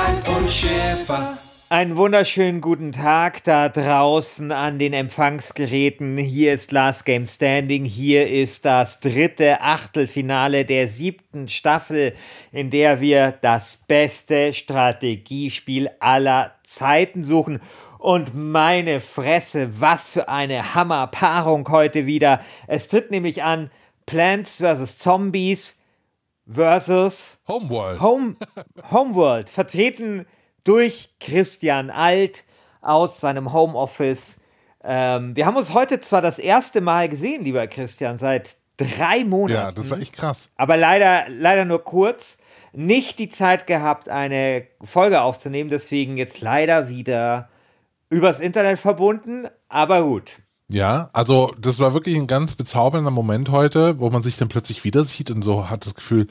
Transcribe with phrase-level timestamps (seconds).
[0.00, 1.38] Alf und Schäfer.
[1.68, 6.16] Einen wunderschönen guten Tag da draußen an den Empfangsgeräten.
[6.16, 7.84] Hier ist Last Game Standing.
[7.84, 12.14] Hier ist das dritte Achtelfinale der siebten Staffel,
[12.50, 17.60] in der wir das beste Strategiespiel aller Zeiten suchen.
[17.98, 22.40] Und meine Fresse, was für eine Hammerpaarung heute wieder.
[22.66, 23.70] Es tritt nämlich an
[24.06, 24.96] Plants vs.
[24.96, 25.79] Zombies
[26.52, 28.00] versus Homeworld.
[28.00, 28.36] Home,
[28.90, 30.26] Homeworld, vertreten
[30.64, 32.44] durch Christian Alt
[32.80, 34.40] aus seinem Homeoffice.
[34.82, 39.52] Ähm, wir haben uns heute zwar das erste Mal gesehen, lieber Christian, seit drei Monaten.
[39.52, 40.52] Ja, das war echt krass.
[40.56, 42.38] Aber leider, leider nur kurz.
[42.72, 47.48] Nicht die Zeit gehabt, eine Folge aufzunehmen, deswegen jetzt leider wieder
[48.10, 50.36] übers Internet verbunden, aber gut.
[50.72, 54.84] Ja, also das war wirklich ein ganz bezaubernder Moment heute, wo man sich dann plötzlich
[54.84, 56.28] wieder sieht und so hat das Gefühl,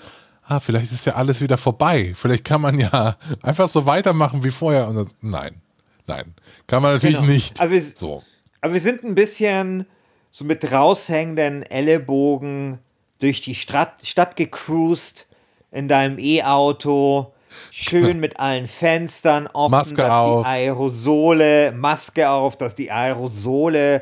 [0.47, 2.13] ah, vielleicht ist ja alles wieder vorbei.
[2.15, 4.87] Vielleicht kann man ja einfach so weitermachen wie vorher.
[4.87, 5.61] Und das, nein,
[6.07, 6.33] nein,
[6.67, 7.31] kann man natürlich Genau.
[7.31, 7.59] nicht.
[7.59, 8.23] Aber wir, so.
[8.61, 9.85] aber wir sind ein bisschen
[10.31, 12.79] so mit raushängenden Ellenbogen
[13.19, 15.27] durch die Stadt, Stadt gecruised
[15.71, 17.33] in deinem E-Auto.
[17.71, 20.43] Schön mit allen Fenstern offen, Maske dass auf.
[20.43, 24.01] die Aerosole, Maske auf, dass die Aerosole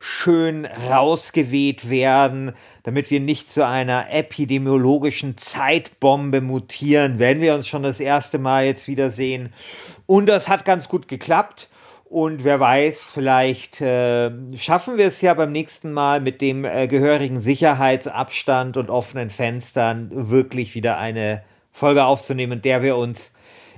[0.00, 2.52] schön rausgeweht werden,
[2.84, 8.66] damit wir nicht zu einer epidemiologischen Zeitbombe mutieren, wenn wir uns schon das erste Mal
[8.66, 9.52] jetzt wiedersehen.
[10.06, 11.68] Und das hat ganz gut geklappt.
[12.04, 16.88] Und wer weiß, vielleicht äh, schaffen wir es ja beim nächsten Mal mit dem äh,
[16.88, 23.32] gehörigen Sicherheitsabstand und offenen Fenstern wirklich wieder eine Folge aufzunehmen, in der wir uns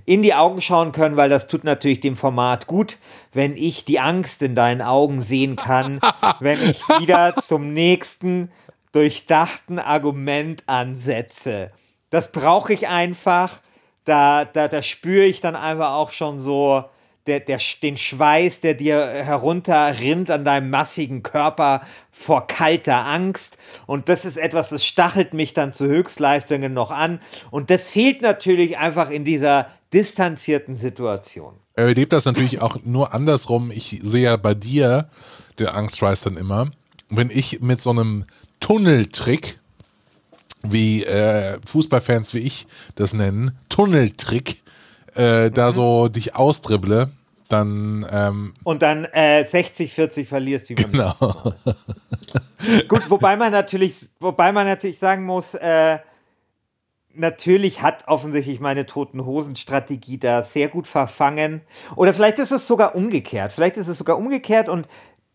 [0.05, 2.99] in die Augen schauen können, weil das tut natürlich dem Format gut,
[3.33, 6.01] wenn ich die Angst in deinen Augen sehen kann,
[6.41, 8.51] wenn ich wieder zum nächsten
[8.93, 11.71] durchdachten Argument ansetze.
[12.11, 13.61] Das brauche ich einfach.
[14.05, 16.85] Da, da, da spüre ich dann einfach auch schon so
[17.27, 23.59] der, der, den Schweiß, der dir herunterrinnt an deinem massigen Körper vor kalter Angst.
[23.87, 27.21] Und das ist etwas, das stachelt mich dann zu Höchstleistungen noch an.
[27.51, 31.55] Und das fehlt natürlich einfach in dieser distanzierten Situation.
[31.75, 33.71] Er erlebt das natürlich auch nur andersrum.
[33.71, 35.09] Ich sehe ja bei dir,
[35.59, 36.71] der Angstschweiß dann immer,
[37.09, 38.25] wenn ich mit so einem
[38.61, 39.59] Tunneltrick,
[40.63, 44.63] wie äh, Fußballfans wie ich das nennen, Tunneltrick,
[45.15, 47.11] äh, da so dich ausdribble,
[47.49, 51.15] dann ähm, Und dann äh, 60-40 verlierst, wie man genau.
[52.89, 55.99] Gut, wobei man natürlich, wobei man natürlich sagen muss, äh,
[57.15, 61.63] natürlich hat offensichtlich meine toten Hosen-Strategie da sehr gut verfangen.
[61.97, 63.53] Oder vielleicht ist es sogar umgekehrt.
[63.53, 64.89] Vielleicht ist es sogar umgekehrt und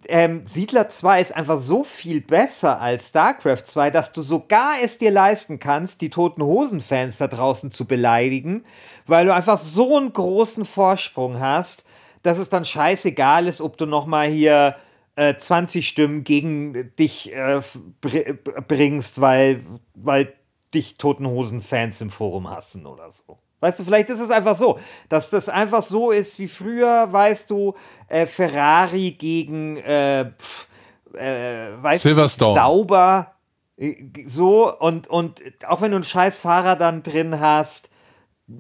[0.08, 4.98] ähm, Siedler 2 ist einfach so viel besser als StarCraft 2, dass du sogar es
[4.98, 8.66] dir leisten kannst, die toten Hosen-Fans da draußen zu beleidigen,
[9.08, 11.86] weil du einfach so einen großen Vorsprung hast,
[12.22, 14.76] dass es dann scheißegal ist, ob du nochmal hier
[15.16, 17.62] äh, 20 Stimmen gegen dich äh,
[18.02, 18.34] br
[18.68, 19.62] bringst, weil,
[19.96, 20.34] weil
[20.76, 23.40] dich Toten Hosen-Fans im Forum hassen oder so.
[23.62, 24.78] Weißt du, vielleicht ist es einfach so,
[25.10, 27.74] dass das einfach so ist wie früher, weißt du,
[28.08, 30.68] äh, Ferrari gegen äh, pf,
[31.16, 32.54] äh, weißt Silverstone.
[32.54, 33.36] Du, sauber,
[33.78, 33.96] äh,
[34.28, 37.90] so und, und auch wenn du einen scheiß Fahrer dann drin hast,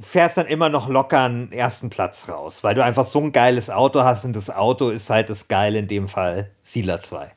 [0.01, 3.69] fährst dann immer noch locker einen ersten Platz raus, weil du einfach so ein geiles
[3.69, 7.31] Auto hast und das Auto ist halt das Geile in dem Fall Sieler 2.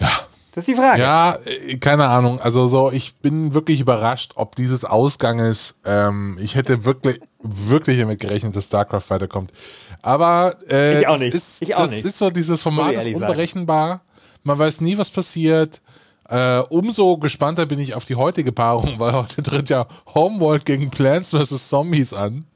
[0.00, 0.25] Ja.
[0.56, 1.02] Das ist die Frage.
[1.02, 2.40] Ja, äh, keine Ahnung.
[2.40, 8.20] Also so, ich bin wirklich überrascht, ob dieses Ausganges, ähm, ich hätte wirklich, wirklich damit
[8.20, 9.52] gerechnet, dass StarCraft weiterkommt.
[10.00, 11.34] Aber äh, Ich auch das nicht.
[11.34, 12.06] Ist, Ich auch das nicht.
[12.06, 14.00] ist so, dieses Format ist unberechenbar.
[14.44, 15.82] Man weiß nie, was passiert.
[16.30, 20.88] Äh, umso gespannter bin ich auf die heutige Paarung, weil heute tritt ja Homeworld gegen
[20.88, 21.68] Plants vs.
[21.68, 22.46] Zombies an.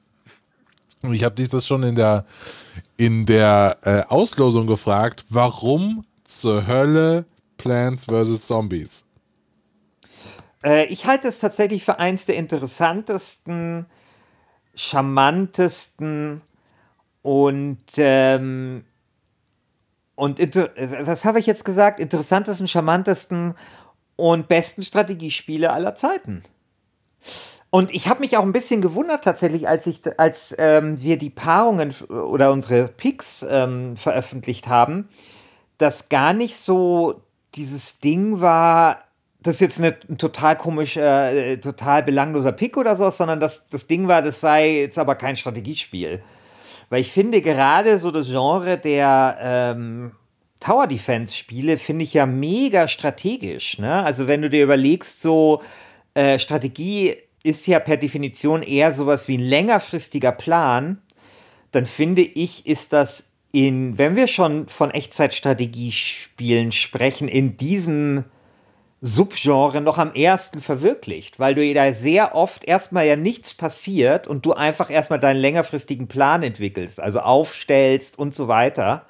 [1.03, 2.25] Und ich habe dich das schon in der,
[2.97, 7.27] in der äh, Auslosung gefragt, warum zur Hölle
[7.63, 8.47] Plants vs.
[8.47, 9.05] Zombies?
[10.65, 13.87] Äh, ich halte es tatsächlich für eins der interessantesten,
[14.75, 16.43] charmantesten
[17.23, 18.85] und ähm,
[20.15, 21.99] und was habe ich jetzt gesagt?
[21.99, 23.55] Interessantesten, charmantesten
[24.17, 26.43] und besten Strategiespiele aller Zeiten.
[27.71, 31.31] Und ich habe mich auch ein bisschen gewundert tatsächlich, als ich, als ähm, wir die
[31.31, 35.09] Paarungen oder unsere Picks ähm, veröffentlicht haben,
[35.79, 37.23] dass gar nicht so
[37.55, 39.05] dieses Ding war,
[39.43, 43.63] das ist jetzt eine, ein total komisch, äh, total belangloser Pick oder so, sondern das,
[43.71, 46.23] das Ding war, das sei jetzt aber kein Strategiespiel.
[46.91, 50.13] Weil ich finde gerade so das Genre der ähm,
[50.59, 53.79] Tower Defense Spiele finde ich ja mega strategisch.
[53.79, 54.05] Ne?
[54.05, 55.63] Also wenn du dir überlegst, so
[56.15, 61.01] äh, Strategie ist ja per Definition eher sowas wie ein längerfristiger Plan,
[61.71, 68.25] dann finde ich, ist das in, wenn wir schon von Echtzeitstrategiespielen sprechen, in diesem
[69.03, 74.45] Subgenre noch am ersten verwirklicht, weil du da sehr oft erstmal ja nichts passiert und
[74.45, 79.07] du einfach erstmal deinen längerfristigen Plan entwickelst, also aufstellst und so weiter.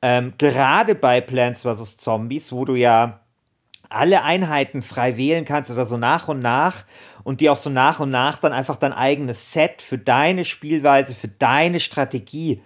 [0.00, 1.96] Ähm, gerade bei Plants vs.
[1.96, 3.20] Zombies, wo du ja
[3.88, 6.84] alle Einheiten frei wählen kannst oder so nach und nach
[7.24, 11.14] und die auch so nach und nach dann einfach dein eigenes Set für deine Spielweise,
[11.14, 12.62] für deine Strategie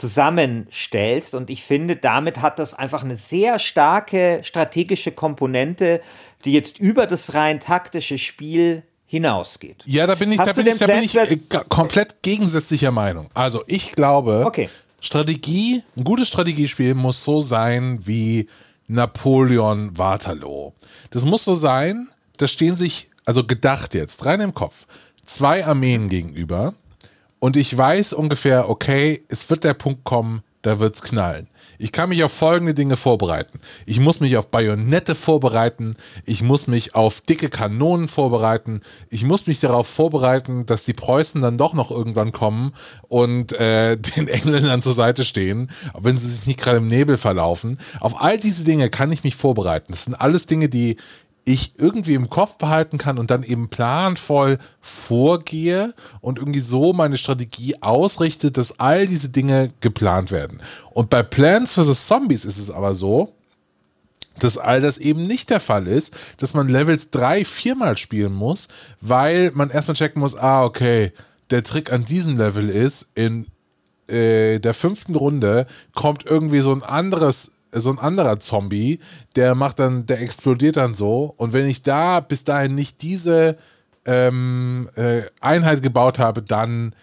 [0.00, 1.34] zusammenstellst.
[1.34, 6.00] Und ich finde, damit hat das einfach eine sehr starke strategische Komponente,
[6.44, 9.82] die jetzt über das rein taktische Spiel hinausgeht.
[9.84, 11.36] Ja, da bin ich, da bin ich, da bin ich äh,
[11.68, 13.28] komplett gegensätzlicher Meinung.
[13.34, 14.68] Also ich glaube, okay.
[15.00, 18.48] Strategie, ein gutes Strategiespiel muss so sein wie
[18.86, 20.72] Napoleon Waterloo.
[21.10, 24.86] Das muss so sein, da stehen sich, also gedacht jetzt, rein im Kopf,
[25.24, 26.74] zwei Armeen gegenüber
[27.40, 31.48] und ich weiß ungefähr, okay, es wird der Punkt kommen, da wird's knallen.
[31.78, 33.58] Ich kann mich auf folgende Dinge vorbereiten.
[33.86, 35.96] Ich muss mich auf Bajonette vorbereiten.
[36.26, 38.82] Ich muss mich auf dicke Kanonen vorbereiten.
[39.08, 42.74] Ich muss mich darauf vorbereiten, dass die Preußen dann doch noch irgendwann kommen
[43.08, 47.80] und äh, den Engländern zur Seite stehen, wenn sie sich nicht gerade im Nebel verlaufen.
[47.98, 49.92] Auf all diese Dinge kann ich mich vorbereiten.
[49.92, 50.98] Das sind alles Dinge, die
[51.52, 57.18] ich irgendwie im Kopf behalten kann und dann eben planvoll vorgehe und irgendwie so meine
[57.18, 60.62] Strategie ausrichte, dass all diese Dinge geplant werden.
[60.90, 62.06] Und bei Plants vs.
[62.06, 63.34] Zombies ist es aber so,
[64.38, 68.68] dass all das eben nicht der Fall ist, dass man Levels drei, viermal spielen muss,
[69.00, 71.12] weil man erstmal checken muss, ah, okay,
[71.50, 73.46] der Trick an diesem Level ist, in
[74.06, 79.00] äh, der fünften Runde kommt irgendwie so ein anderes so ein anderer Zombie,
[79.36, 81.34] der macht dann, der explodiert dann so.
[81.36, 83.56] Und wenn ich da bis dahin nicht diese
[84.06, 86.94] ähm, äh, Einheit gebaut habe, dann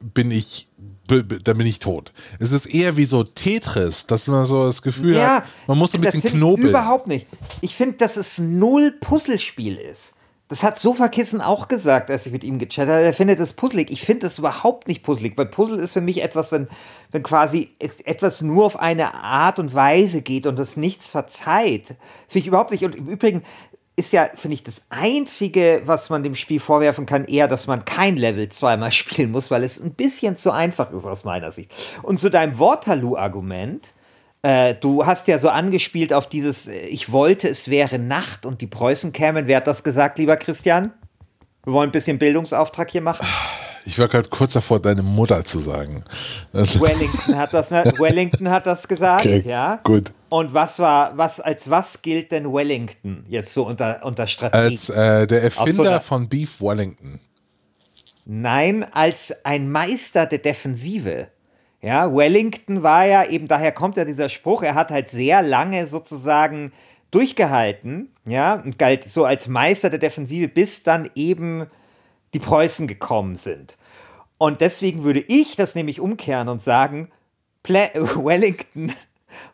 [0.00, 0.68] bin ich
[1.08, 2.12] dann bin ich tot.
[2.40, 5.94] Es ist eher wie so Tetris, dass man so das Gefühl ja, hat, man muss
[5.94, 6.70] ein bisschen knobeln.
[6.70, 7.28] Überhaupt nicht.
[7.60, 10.14] Ich finde, dass es null Puzzlespiel ist.
[10.48, 13.02] Das hat Sofakissen auch gesagt, als ich mit ihm gechattet habe.
[13.02, 13.90] Er findet das puzzlig.
[13.90, 16.68] Ich finde das überhaupt nicht puzzlig, weil Puzzle ist für mich etwas, wenn,
[17.10, 21.96] wenn quasi etwas nur auf eine Art und Weise geht und das nichts verzeiht.
[22.28, 22.84] Finde ich überhaupt nicht.
[22.84, 23.42] Und im Übrigen
[23.96, 27.84] ist ja, finde ich, das Einzige, was man dem Spiel vorwerfen kann, eher, dass man
[27.84, 31.72] kein Level zweimal spielen muss, weil es ein bisschen zu einfach ist aus meiner Sicht.
[32.02, 33.94] Und zu deinem Waterloo-Argument,
[34.46, 38.60] äh, du hast ja so angespielt auf dieses, äh, ich wollte, es wäre Nacht und
[38.60, 39.48] die Preußen kämen.
[39.48, 40.92] Wer hat das gesagt, lieber Christian?
[41.64, 43.26] Wir wollen ein bisschen Bildungsauftrag hier machen.
[43.84, 46.02] Ich war gerade kurz davor, deine Mutter zu sagen.
[46.52, 47.84] Wellington hat das, ne?
[47.98, 49.80] Wellington hat das gesagt, okay, ja.
[49.82, 50.12] Gut.
[50.28, 54.64] Und was war, was, als was gilt denn Wellington jetzt so unter, unter Strategie?
[54.64, 57.20] Als äh, der Erfinder so von Beef Wellington.
[58.24, 61.28] Nein, als ein Meister der Defensive.
[61.82, 65.86] Ja, Wellington war ja eben, daher kommt ja dieser Spruch, er hat halt sehr lange
[65.86, 66.72] sozusagen
[67.10, 71.66] durchgehalten, ja, und galt so als Meister der Defensive, bis dann eben
[72.34, 73.76] die Preußen gekommen sind.
[74.38, 77.10] Und deswegen würde ich das nämlich umkehren und sagen,
[77.62, 78.92] Pla Wellington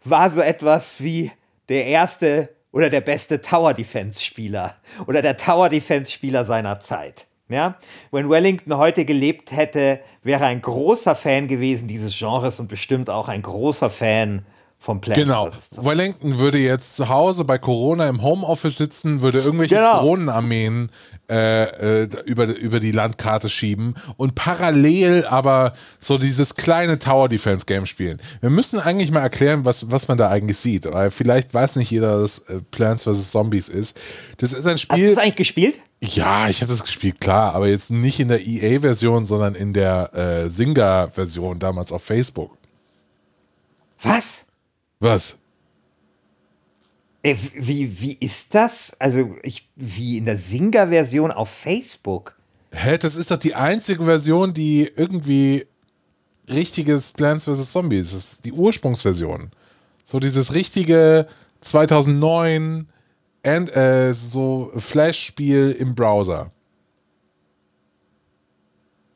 [0.05, 1.31] war so etwas wie
[1.69, 4.77] der erste oder der beste Tower Defense Spieler
[5.07, 7.27] oder der Tower Defense Spieler seiner Zeit.
[7.49, 7.79] Ja?
[8.11, 13.29] Wenn Wellington heute gelebt hätte, wäre ein großer Fan gewesen dieses Genres und bestimmt auch
[13.29, 14.45] ein großer Fan
[14.83, 15.17] vom Plan.
[15.17, 15.51] Genau.
[15.77, 20.01] Wellington würde jetzt zu Hause bei Corona im Homeoffice sitzen, würde irgendwelche genau.
[20.01, 20.91] Drohnenarmeen
[21.31, 27.65] äh, äh, über, über die Landkarte schieben und parallel aber so dieses kleine Tower Defense
[27.65, 28.19] Game spielen.
[28.41, 31.91] Wir müssen eigentlich mal erklären, was, was man da eigentlich sieht, weil vielleicht weiß nicht
[31.91, 33.31] jeder, dass äh, Plants vs.
[33.31, 33.97] Zombies ist.
[34.39, 34.97] Das ist ein Spiel.
[34.97, 35.81] Hast du das eigentlich gespielt?
[36.01, 40.13] Ja, ich habe das gespielt, klar, aber jetzt nicht in der EA-Version, sondern in der
[40.15, 42.59] äh, Singa-Version damals auf Facebook.
[44.03, 44.45] Was?
[45.03, 45.37] Was?
[47.25, 48.95] Äh, wie, wie ist das?
[49.01, 52.37] Also, ich, wie in der Singer-Version auf Facebook.
[52.71, 55.67] Hä, das ist doch die einzige Version, die irgendwie
[56.49, 57.73] richtiges Plants vs.
[57.73, 58.15] Zombies ist.
[58.15, 59.51] Das ist die Ursprungsversion.
[60.05, 61.27] So dieses richtige
[61.61, 62.89] 2009
[63.43, 66.53] and, äh, so Flash-Spiel im Browser.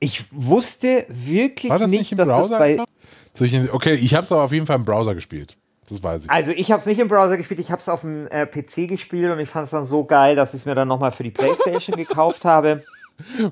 [0.00, 2.87] Ich wusste wirklich War das nicht, nicht im dass Browser?
[3.35, 5.57] das Okay, ich habe es aber auf jeden Fall im Browser gespielt.
[5.88, 6.31] Das weiß ich.
[6.31, 8.88] Also ich habe es nicht im Browser gespielt, ich habe es auf dem äh, PC
[8.88, 11.23] gespielt und ich fand es dann so geil, dass ich es mir dann nochmal für
[11.23, 12.83] die Playstation gekauft habe.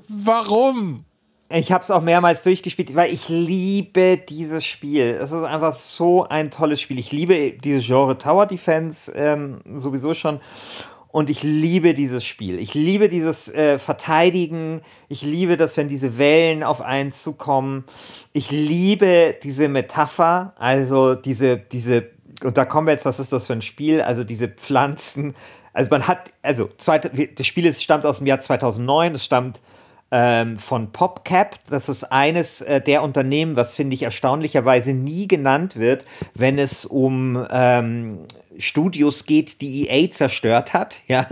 [0.07, 1.05] Warum?
[1.49, 5.17] Ich habe es auch mehrmals durchgespielt, weil ich liebe dieses Spiel.
[5.19, 6.97] Es ist einfach so ein tolles Spiel.
[6.97, 10.39] Ich liebe dieses Genre Tower Defense ähm, sowieso schon.
[11.15, 12.59] Und ich liebe dieses Spiel.
[12.59, 14.81] Ich liebe dieses äh, Verteidigen.
[15.07, 17.85] Ich liebe das, wenn diese Wellen auf einen zukommen.
[18.33, 22.09] Ich liebe diese Metapher, also diese, diese,
[22.43, 24.01] und da kommen wir jetzt, was ist das für ein Spiel?
[24.01, 25.35] Also diese Pflanzen.
[25.73, 29.15] Also man hat, also zweite, das Spiel ist, stammt aus dem Jahr 2009.
[29.15, 29.61] Es stammt
[30.11, 31.57] ähm, von PopCap.
[31.69, 36.85] Das ist eines äh, der Unternehmen, was finde ich erstaunlicherweise nie genannt wird, wenn es
[36.85, 38.19] um ähm,
[38.57, 41.27] Studios geht, die EA zerstört hat, ja,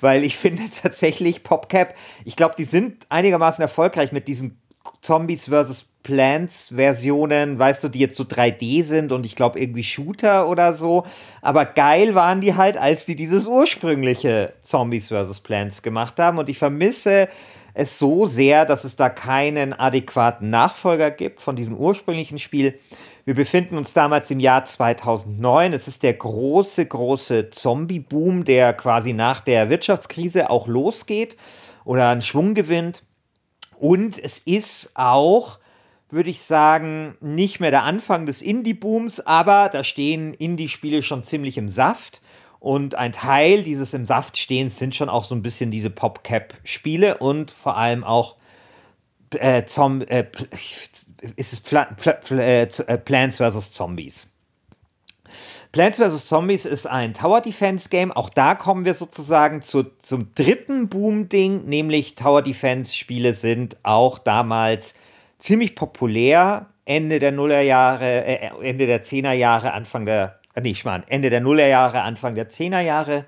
[0.00, 4.58] weil ich finde tatsächlich PopCap, ich glaube, die sind einigermaßen erfolgreich mit diesen
[5.00, 5.90] Zombies vs.
[6.02, 10.72] Plants Versionen, weißt du, die jetzt so 3D sind und ich glaube irgendwie Shooter oder
[10.72, 11.04] so.
[11.42, 15.40] Aber geil waren die halt, als die dieses ursprüngliche Zombies vs.
[15.40, 16.38] Plants gemacht haben.
[16.38, 17.28] Und ich vermisse
[17.74, 22.78] es so sehr, dass es da keinen adäquaten Nachfolger gibt von diesem ursprünglichen Spiel.
[23.26, 25.72] Wir befinden uns damals im Jahr 2009.
[25.72, 31.36] Es ist der große, große Zombie-Boom, der quasi nach der Wirtschaftskrise auch losgeht
[31.84, 33.02] oder einen Schwung gewinnt.
[33.78, 35.58] Und es ist auch,
[36.08, 41.58] würde ich sagen, nicht mehr der Anfang des Indie-Booms, aber da stehen Indie-Spiele schon ziemlich
[41.58, 42.22] im Saft.
[42.58, 47.18] Und ein Teil dieses im Saft stehens sind schon auch so ein bisschen diese Popcap-Spiele
[47.18, 48.36] und vor allem auch
[49.34, 50.26] äh, Zom äh,
[51.36, 53.72] ist es Pla Pla Pla äh, äh, Plants vs.
[53.72, 54.32] Zombies.
[55.72, 56.26] Plants vs.
[56.26, 58.12] Zombies ist ein Tower Defense Game.
[58.12, 64.18] Auch da kommen wir sozusagen zu, zum dritten Boom-Ding, nämlich Tower Defense Spiele sind auch
[64.18, 64.94] damals
[65.38, 66.66] ziemlich populär.
[66.84, 72.02] Ende der Nullerjahre, äh, Ende der Zehnerjahre, Anfang der, äh, nee, Schmarrn, Ende der Nullerjahre,
[72.02, 73.26] Anfang der Zehnerjahre.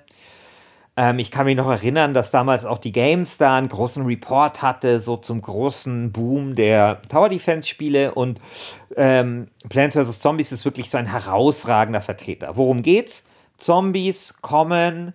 [0.99, 4.99] Ähm, ich kann mich noch erinnern, dass damals auch die GameStar einen großen Report hatte,
[5.01, 8.41] so zum großen Boom der Tower Defense Spiele und
[8.97, 10.19] ähm, Plants vs.
[10.19, 12.57] Zombies ist wirklich so ein herausragender Vertreter.
[12.57, 13.23] Worum geht's?
[13.59, 15.13] Zombies kommen,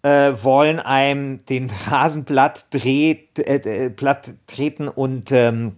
[0.00, 5.76] äh, wollen einem den Rasen platt, dreht, äh, äh, platt treten und, ähm,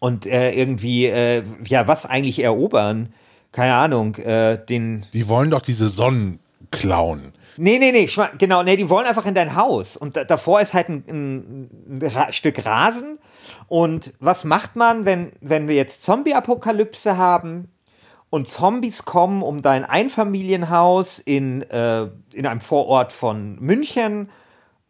[0.00, 3.14] und äh, irgendwie, äh, ja, was eigentlich erobern?
[3.52, 6.40] Keine Ahnung, äh, den, Die wollen doch diese Sonnen
[6.70, 7.32] klauen.
[7.58, 9.96] Nee, nee, nee, ich mein, genau, nee, die wollen einfach in dein Haus.
[9.96, 13.18] Und da, davor ist halt ein, ein, ein Stück Rasen.
[13.68, 17.68] Und was macht man, wenn, wenn wir jetzt Zombie-Apokalypse haben
[18.30, 24.30] und Zombies kommen, um dein Einfamilienhaus in, äh, in einem Vorort von München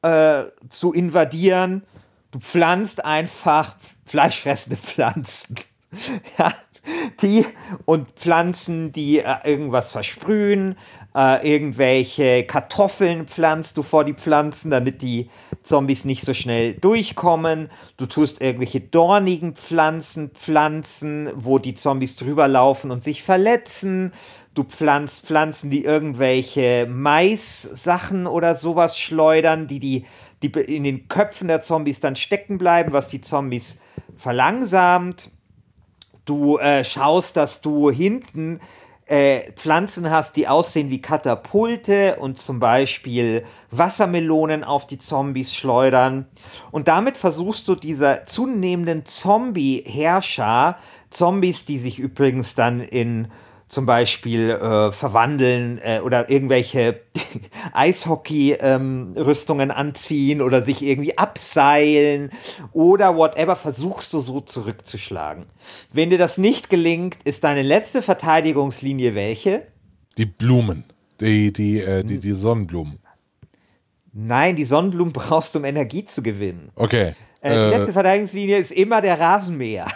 [0.02, 1.84] äh, zu invadieren?
[2.30, 5.56] Du pflanzt einfach fleischfressende Pflanzen.
[6.38, 6.52] ja,
[7.22, 7.46] die
[7.84, 10.76] und Pflanzen, die äh, irgendwas versprühen,
[11.16, 15.30] äh, irgendwelche Kartoffeln pflanzt du vor die Pflanzen, damit die
[15.62, 17.70] Zombies nicht so schnell durchkommen.
[17.96, 24.12] Du tust irgendwelche dornigen Pflanzen pflanzen, wo die Zombies drüber laufen und sich verletzen.
[24.54, 30.04] Du pflanzt Pflanzen, die irgendwelche Mais-Sachen oder sowas schleudern, die, die,
[30.42, 33.76] die in den Köpfen der Zombies dann stecken bleiben, was die Zombies
[34.18, 35.30] verlangsamt.
[36.26, 38.60] Du äh, schaust, dass du hinten
[39.06, 46.26] äh, Pflanzen hast, die aussehen wie Katapulte und zum Beispiel Wassermelonen auf die Zombies schleudern.
[46.72, 50.76] Und damit versuchst du dieser zunehmenden Zombie-Herrscher,
[51.10, 53.28] Zombies, die sich übrigens dann in
[53.68, 57.00] zum Beispiel äh, verwandeln äh, oder irgendwelche
[57.72, 62.30] Eishockey-Rüstungen anziehen oder sich irgendwie abseilen
[62.72, 65.46] oder whatever, versuchst du so zurückzuschlagen.
[65.92, 69.66] Wenn dir das nicht gelingt, ist deine letzte Verteidigungslinie welche?
[70.16, 70.84] Die Blumen.
[71.20, 72.98] Die, die, äh, die, die Sonnenblumen.
[74.12, 76.70] Nein, die Sonnenblumen brauchst du, um Energie zu gewinnen.
[76.76, 77.14] Okay.
[77.40, 79.86] Äh, die letzte Verteidigungslinie ist immer der Rasenmäher.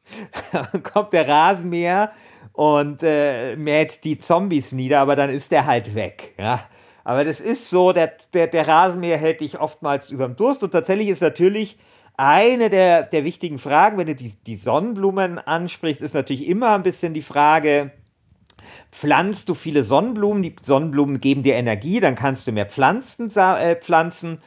[0.52, 2.12] Dann kommt der Rasenmäher
[2.52, 6.34] und äh, mäht die Zombies nieder, aber dann ist der halt weg.
[6.38, 6.64] Ja?
[7.04, 11.08] Aber das ist so, der, der, der Rasenmäher hält dich oftmals überm Durst und tatsächlich
[11.08, 11.78] ist natürlich
[12.16, 16.82] eine der, der wichtigen Fragen, wenn du die, die Sonnenblumen ansprichst, ist natürlich immer ein
[16.82, 17.92] bisschen die Frage,
[18.92, 23.76] Pflanzt du viele Sonnenblumen, die Sonnenblumen geben dir Energie, dann kannst du mehr Pflanzen äh,
[23.76, 24.42] pflanzen.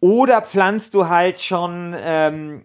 [0.00, 2.64] Oder pflanzt du halt schon ähm,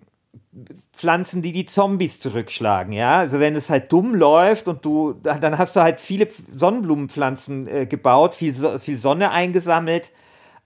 [0.96, 3.20] Pflanzen, die die Zombies zurückschlagen, ja.
[3.20, 7.86] Also wenn es halt dumm läuft und du, dann hast du halt viele Sonnenblumenpflanzen äh,
[7.86, 10.12] gebaut, viel, viel Sonne eingesammelt,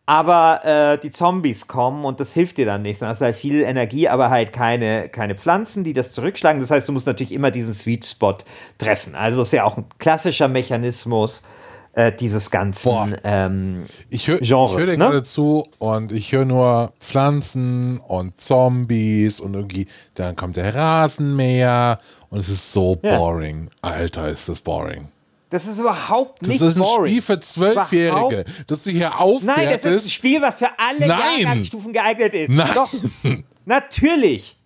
[0.05, 3.01] aber äh, die Zombies kommen und das hilft dir dann nicht.
[3.01, 6.62] Dann hast du halt viel Energie, aber halt keine, keine Pflanzen, die das zurückschlagen.
[6.62, 8.38] Das heißt, du musst natürlich immer diesen Sweet Spot
[8.77, 9.15] treffen.
[9.15, 11.43] Also ist ja auch ein klassischer Mechanismus
[12.00, 14.72] äh, dieses ganzen ähm, ich hör, Genres.
[14.72, 14.98] Ich höre dir ne?
[14.98, 22.00] gerade zu und ich höre nur Pflanzen und Zombies und irgendwie, dann kommt der Rasenmäher
[22.29, 23.70] und es ist so boring.
[23.84, 23.91] Ja.
[23.91, 25.10] Alter, ist das boring.
[25.50, 27.12] Das ist überhaupt nicht Das ist ein boring.
[27.12, 29.58] Spiel für Zwölfjährige, dass du hier aufwertest.
[29.58, 32.50] Nein, das ist ein Spiel, was für alle Jahrgangsstufen geeignet ist.
[32.50, 32.70] Nein.
[32.75, 32.94] Doch,
[33.65, 34.58] natürlich.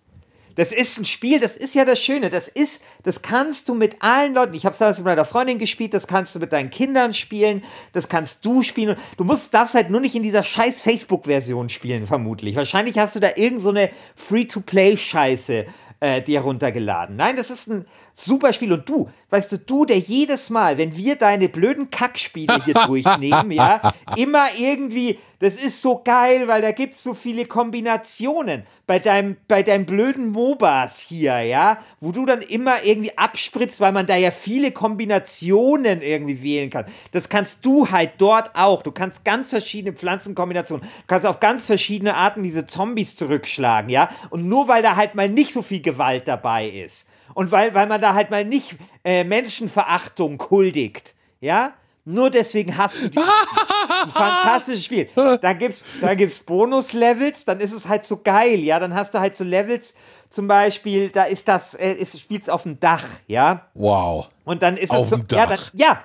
[0.56, 2.30] Das ist ein Spiel, das ist ja das Schöne.
[2.30, 4.54] Das ist, das kannst du mit allen Leuten.
[4.54, 7.62] Ich habe es damals mit meiner Freundin gespielt, das kannst du mit deinen Kindern spielen,
[7.92, 8.96] das kannst du spielen.
[9.16, 12.56] Du musst das halt nur nicht in dieser scheiß Facebook-Version spielen, vermutlich.
[12.56, 15.66] Wahrscheinlich hast du da irgend so eine Free-to-Play-Scheiße
[16.00, 17.16] äh, dir runtergeladen.
[17.16, 18.72] Nein, das ist ein super Spiel.
[18.72, 23.50] Und du, weißt du, du, der jedes Mal, wenn wir deine blöden Kackspiele hier durchnehmen,
[23.50, 29.00] ja, immer irgendwie, das ist so geil, weil da gibt es so viele Kombinationen bei
[29.00, 34.06] deinem, bei deinem blöden MOBAs hier, ja, wo du dann immer irgendwie abspritzt, weil man
[34.06, 36.86] da ja viele Kombinationen irgendwie wählen kann.
[37.10, 38.82] Das kannst du halt dort auch.
[38.82, 44.10] Du kannst ganz verschiedene Pflanzenkombinationen, du kannst auf ganz verschiedene Arten diese Zombies zurückschlagen, ja.
[44.30, 47.86] Und nur weil da halt mal nicht so viel Gewalt dabei ist und weil, weil
[47.86, 51.74] man da halt mal nicht äh, Menschenverachtung huldigt, ja,
[52.06, 53.18] nur deswegen hast du die,
[54.02, 55.08] ein fantastisches Spiel.
[55.40, 58.78] Da gibt's, da gibt's Bonus-Levels, dann ist es halt so geil, ja.
[58.78, 59.94] Dann hast du halt so Levels,
[60.28, 63.70] zum Beispiel, da ist das, äh, ist, spielt's auf dem Dach, ja.
[63.72, 64.28] Wow.
[64.44, 65.36] Und dann ist auf es so, dem Dach.
[65.36, 66.04] ja, dann, ja.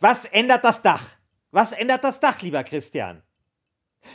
[0.00, 1.02] Was ändert das Dach?
[1.52, 3.22] Was ändert das Dach, lieber Christian?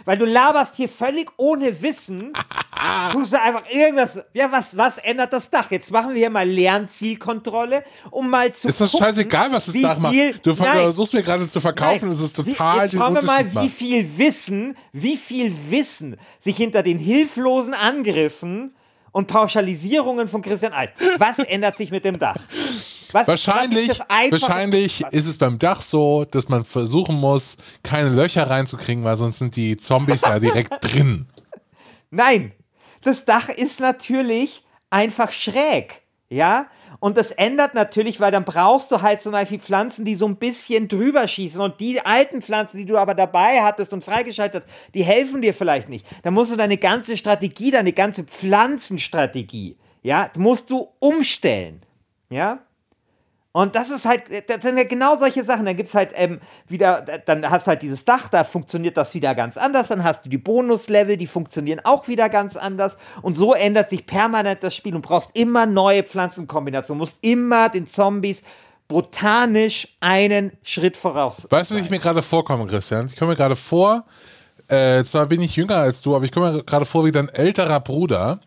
[0.05, 2.33] Weil du laberst hier völlig ohne Wissen.
[3.11, 4.19] Tust du einfach irgendwas.
[4.33, 5.69] Ja, was, was ändert das Dach?
[5.71, 8.67] Jetzt machen wir hier mal Lernzielkontrolle, um mal zu.
[8.67, 10.45] Ist das gucken, scheißegal, was das Dach macht?
[10.45, 14.17] Du versuchst mir gerade zu verkaufen, es ist total Jetzt schauen wir mal, wie viel
[14.17, 18.75] Wissen, wie viel Wissen sich hinter den hilflosen Angriffen
[19.11, 20.91] und Pauschalisierungen von Christian Alt.
[21.19, 22.37] Was ändert sich mit dem Dach?
[23.11, 28.09] Was, Wahrscheinlich, was ist wahrscheinlich ist es beim Dach so, dass man versuchen muss, keine
[28.09, 31.27] Löcher reinzukriegen, weil sonst sind die Zombies ja direkt drin.
[32.09, 32.53] Nein,
[33.03, 36.01] das Dach ist natürlich einfach schräg.
[36.29, 36.67] Ja,
[36.99, 40.37] und das ändert natürlich, weil dann brauchst du halt zum Beispiel Pflanzen, die so ein
[40.37, 41.61] bisschen drüber schießen.
[41.61, 45.53] Und die alten Pflanzen, die du aber dabei hattest und freigeschaltet hast, die helfen dir
[45.53, 46.07] vielleicht nicht.
[46.23, 51.85] Dann musst du deine ganze Strategie, deine ganze Pflanzenstrategie, ja, musst du umstellen.
[52.31, 52.65] Ja,
[53.55, 55.67] und das ist halt, das sind ja genau solche Sachen.
[55.67, 59.13] Dann gibt es halt ähm, wieder, dann hast du halt dieses Dach, da funktioniert das
[59.13, 59.89] wieder ganz anders.
[59.89, 62.97] Dann hast du die Bonuslevel, die funktionieren auch wieder ganz anders.
[63.21, 64.93] Und so ändert sich permanent das Spiel.
[64.93, 66.97] Du brauchst immer neue Pflanzenkombinationen.
[66.97, 68.41] Du musst immer den Zombies
[68.87, 71.45] botanisch einen Schritt voraus.
[71.47, 73.05] Weißt du, wie ich mir gerade vorkomme, Christian?
[73.05, 74.03] Ich komme mir gerade vor,
[74.67, 77.29] äh, zwar bin ich jünger als du, aber ich komme mir gerade vor wie dein
[77.29, 78.39] älterer Bruder.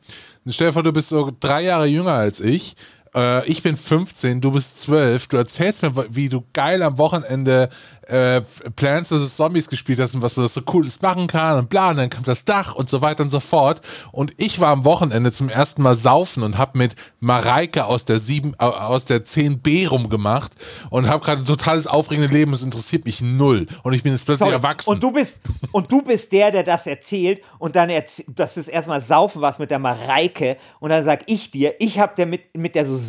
[0.45, 2.75] Und stell dir vor, du bist so drei Jahre jünger als ich.
[3.16, 5.29] Äh, ich bin 15, du bist 12.
[5.29, 7.70] Du erzählst mir, wie du geil am Wochenende
[8.02, 8.42] äh,
[8.76, 9.37] Plants vs.
[9.37, 12.11] Zombies gespielt hast und was man das so cooles machen kann und bla, und dann
[12.11, 13.81] kommt das Dach und so weiter und so fort.
[14.12, 18.18] Und ich war am Wochenende zum ersten Mal saufen und habe mit Mareike aus der
[18.18, 20.52] 7, äh, aus der 10b rumgemacht
[20.90, 23.66] und habe gerade ein totales aufregendes Leben, es interessiert mich null.
[23.83, 24.52] Und ich bin jetzt plötzlich Sorry.
[24.52, 24.90] erwachsen.
[24.90, 25.40] Und du bist
[25.72, 29.59] und du bist der, der das erzählt und dann erzählt, das ist erstmal saufen was
[29.59, 33.06] mit der Mareike und dann sag ich dir, ich habe der mit mit der Susanne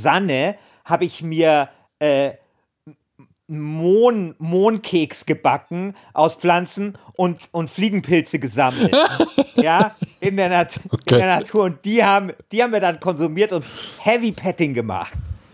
[0.85, 2.33] habe ich mir äh,
[3.49, 8.95] Mohn, Mohnkeks gebacken aus Pflanzen und, und Fliegenpilze gesammelt.
[9.55, 11.15] ja, in der, Nat Okay.
[11.15, 11.63] in der Natur.
[11.65, 13.63] Und die haben, die haben wir dann konsumiert und
[13.99, 15.13] Heavy Petting gemacht.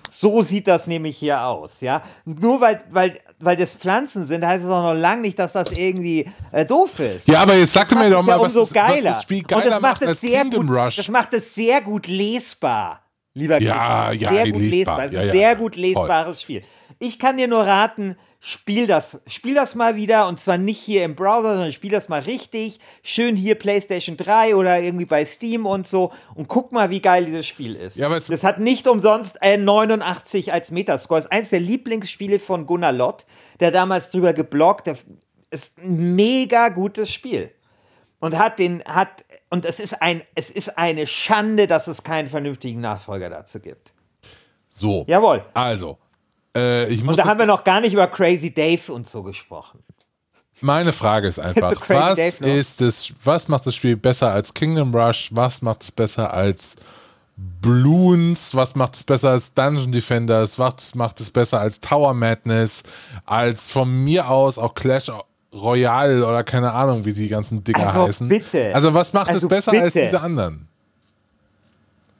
[0.09, 2.01] So sieht das nämlich hier aus, ja.
[2.25, 5.71] Nur weil, weil, weil das Pflanzen sind, heißt es auch noch lange nicht, dass das
[5.71, 7.27] irgendwie äh, doof ist.
[7.27, 9.01] ja, aber jetzt sagte mir macht doch mal, ja was, das, was geiler.
[9.01, 10.95] das Spiel Und das geiler macht es sehr Kingdom gut, Rush.
[10.97, 13.02] Das macht es sehr gut lesbar,
[13.33, 14.33] lieber Ja, Christian.
[14.35, 15.01] ja, sehr gut lesbar.
[15.01, 15.21] lesbar.
[15.21, 15.31] Ja, ja.
[15.31, 16.63] sehr gut lesbares Spiel.
[16.99, 21.03] Ich kann dir nur raten, spiel das, spiel das mal wieder und zwar nicht hier
[21.05, 22.79] im Browser, sondern spiel das mal richtig.
[23.01, 27.25] Schön hier PlayStation 3 oder irgendwie bei Steam und so und guck mal, wie geil
[27.25, 27.97] dieses Spiel ist.
[27.97, 31.19] Ja, aber es- das hat nicht umsonst äh, 89 als Metascore.
[31.19, 33.25] Das ist eins der Lieblingsspiele von Gunnar Lott,
[33.59, 34.87] der damals drüber gebloggt.
[34.87, 34.97] Der
[35.49, 37.51] ist ein mega gutes Spiel
[38.23, 42.29] und hat den hat und es ist ein es ist eine Schande, dass es keinen
[42.29, 43.93] vernünftigen Nachfolger dazu gibt.
[44.69, 45.03] So.
[45.07, 45.43] Jawohl.
[45.53, 45.97] Also,
[46.55, 49.23] Äh, ich Und muss da haben wir noch gar nicht über Crazy Dave und so
[49.23, 49.83] gesprochen.
[50.61, 54.95] Meine Frage ist einfach, So was ist das, was macht das Spiel besser als Kingdom
[54.95, 55.29] Rush?
[55.33, 56.77] Was macht es besser als
[57.35, 58.55] Bloons?
[58.55, 60.57] Was macht es besser als Dungeon Defenders?
[60.59, 62.83] Was macht es besser als Tower Madness?
[63.25, 65.09] Als von mir aus auch Clash
[65.53, 68.27] Royale oder keine Ahnung, wie die ganzen Dinger Also heißen.
[68.27, 68.73] bitte.
[68.73, 70.05] Also was macht Also es besser als bitte.
[70.05, 70.67] diese anderen?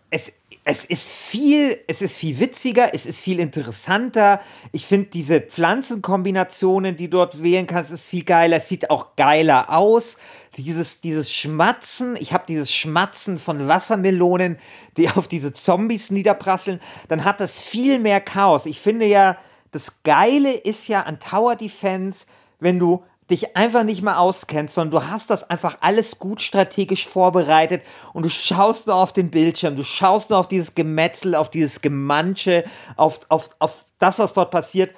[0.09, 0.31] es,
[0.65, 4.39] es ist viel, es ist viel witziger, es ist viel interessanter.
[4.71, 8.57] Ich finde diese Pflanzenkombinationen, die du dort wählen kannst, ist viel geiler.
[8.57, 10.17] Es sieht auch geiler aus.
[10.55, 14.57] Dieses, dieses Schmatzen, ich habe dieses Schmatzen von Wassermelonen,
[14.95, 18.65] die auf diese Zombies niederprasseln, dann hat das viel mehr Chaos.
[18.65, 19.37] Ich finde ja,
[19.71, 22.25] das Geile ist ja an Tower Defense,
[22.59, 27.07] wenn du dich einfach nicht mehr auskennst, sondern du hast das einfach alles gut strategisch
[27.07, 27.83] vorbereitet
[28.13, 31.81] und du schaust nur auf den Bildschirm, du schaust nur auf dieses Gemetzel, auf dieses
[31.81, 32.63] Gemansche,
[32.97, 34.93] auf, auf, auf das, was dort passiert.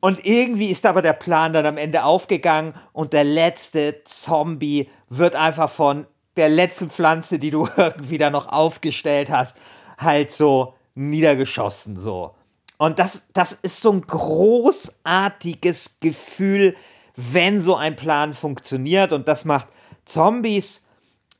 [0.00, 5.34] Und irgendwie ist aber der Plan dann am Ende aufgegangen und der letzte Zombie wird
[5.34, 9.54] einfach von der letzten Pflanze, die du irgendwie da noch aufgestellt hast,
[9.98, 12.34] halt so niedergeschossen, so.
[12.78, 16.76] Und das, das ist so ein großartiges Gefühl,
[17.16, 19.12] wenn so ein Plan funktioniert.
[19.12, 19.68] Und das macht
[20.04, 20.86] Zombies,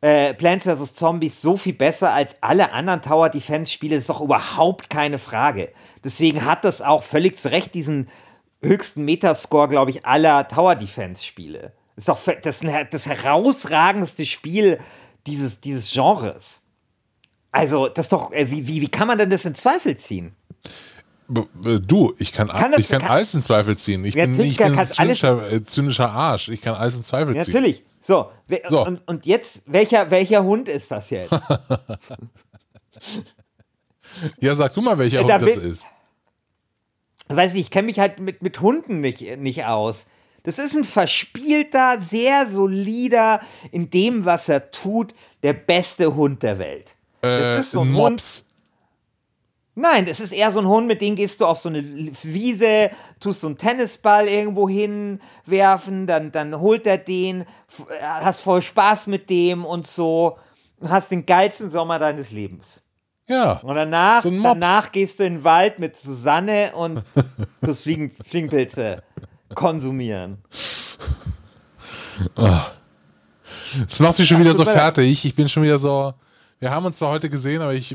[0.00, 0.94] äh, Plants vs.
[0.94, 3.96] Zombies so viel besser als alle anderen Tower Defense Spiele.
[3.96, 5.72] Ist doch überhaupt keine Frage.
[6.02, 8.08] Deswegen hat das auch völlig zu Recht diesen
[8.62, 11.72] höchsten Metascore, glaube ich, aller Tower Defense Spiele.
[11.94, 12.60] Das ist doch das,
[12.90, 14.78] das herausragendste Spiel
[15.26, 16.62] dieses, dieses Genres.
[17.52, 20.36] Also, das ist doch, äh, wie, wie, wie kann man denn das in Zweifel ziehen?
[21.28, 24.04] B- Du, ich kann, Kann das- ich kann, kann- alles in Zweifel ziehen.
[24.04, 26.48] Ich bin, ich bin ein zynischer, äh, zynischer Arsch.
[26.50, 27.54] Ich kann alles in Zweifel Ja, ziehen.
[27.54, 27.82] natürlich.
[28.00, 28.86] So, wer- So.
[28.86, 31.32] Und, und jetzt, welcher, welcher Hund ist das jetzt?
[34.40, 35.86] Ja, sag du mal, welcher Äh, da Hund das ist.
[37.28, 40.06] Weiß nicht, ich kenne mich halt mit, mit Hunden nicht, nicht aus.
[40.44, 43.40] Das ist ein verspielter, sehr solider,
[43.72, 45.12] in dem, was er tut,
[45.42, 46.96] der beste Hund der Welt.
[47.22, 48.44] Äh, Das ist so ein ein Hund.
[49.78, 51.84] Nein, das ist eher so ein Hund, mit dem gehst du auf so eine
[52.22, 57.44] Wiese, tust so einen Tennisball irgendwo hinwerfen, dann, dann holt er den, äh,
[58.00, 60.38] hast voll Spaß mit dem und so,
[60.80, 62.82] und hast den geilsten Sommer deines Lebens.
[63.28, 63.58] Ja.
[63.58, 67.02] Und danach, So danach gehst du in den Wald mit Susanne und
[67.60, 69.02] du Fliegen, Fliegenpilze
[69.54, 70.38] konsumieren.
[72.34, 75.26] Das macht mich schon wieder so fertig.
[75.26, 76.14] Ich bin schon wieder so.
[76.60, 77.94] Wir haben uns zwar heute gesehen, aber ich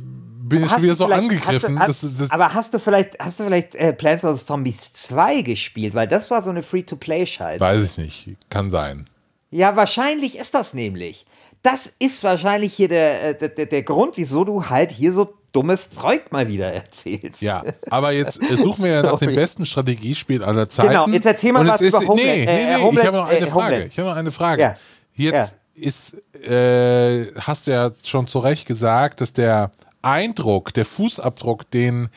[0.52, 1.80] bin schon wieder so angegriffen.
[1.80, 4.46] Hast du, das, hast, das, aber hast du vielleicht, hast du vielleicht äh, Plants vs.
[4.46, 5.94] Zombies 2 gespielt?
[5.96, 7.60] Weil das war so eine Free-to-Play-Scheiße.
[7.60, 8.36] weiß ich nicht.
[8.50, 9.08] Kann sein.
[9.50, 11.26] Ja, wahrscheinlich ist das nämlich.
[11.64, 15.34] Das ist wahrscheinlich hier der, äh, der, der, der Grund, wieso du halt hier so
[15.52, 17.42] dummes Zeug mal wieder erzählst.
[17.42, 20.90] Ja, aber jetzt äh, suchen wir ja nach dem besten Strategiespiel aller Zeiten.
[20.90, 22.36] Genau, jetzt erzähl mal Und was jetzt über ist, Homeland.
[22.36, 23.66] Nee, Äh, nee, nee, Homeland, ich habe noch eine äh, Frage.
[23.66, 23.92] Homeland.
[23.92, 24.62] Ich habe noch eine Frage.
[24.62, 24.76] Ja.
[25.14, 31.70] Jetzt ist, äh, hast du ja schon zu Recht gesagt, dass der Eindruck, der Fußabdruck,
[31.72, 32.10] den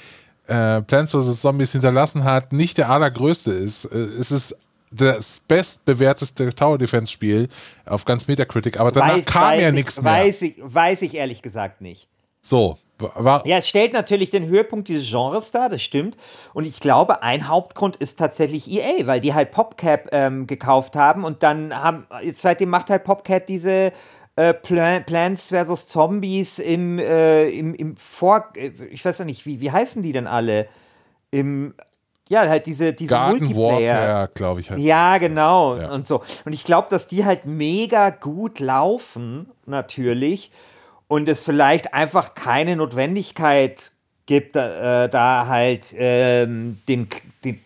[0.47, 1.40] äh, Plants vs.
[1.40, 3.87] Zombies hinterlassen hat, nicht der allergrößte ist.
[3.87, 4.57] Äh, es ist
[4.90, 7.49] das bestbewerteste Tower Defense Spiel
[7.87, 10.12] auf ganz Metacritic, aber danach Weiß- kam weiß ja ich- nichts mehr.
[10.12, 12.07] Weiß ich, weiß ich ehrlich gesagt nicht.
[12.42, 16.16] So, war, Ja, es stellt natürlich den Höhepunkt dieses Genres dar, das stimmt.
[16.53, 21.25] Und ich glaube, ein Hauptgrund ist tatsächlich EA, weil die halt PopCap ähm, gekauft haben
[21.25, 23.92] und dann haben, jetzt seitdem macht halt PopCap diese
[24.37, 25.87] äh, Plan Plants vs.
[25.87, 30.12] Zombies im, äh, im, im Vor, äh, ich weiß ja nicht, wie, wie heißen die
[30.12, 30.68] denn alle?
[31.31, 31.75] Im,
[32.29, 33.94] ja, halt diese, diese Garden Multiplayer.
[33.94, 35.77] Warfare, glaube ich, heißt Ja, genau.
[35.77, 35.92] Ja.
[35.92, 36.23] Und so.
[36.44, 40.51] Und ich glaube, dass die halt mega gut laufen, natürlich.
[41.07, 43.92] Und es vielleicht einfach keine Notwendigkeit
[44.27, 47.09] gibt, äh, da halt ähm, den,
[47.44, 47.61] den,